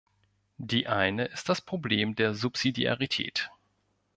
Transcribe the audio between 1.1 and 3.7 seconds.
ist das Problem der Subsidiarität.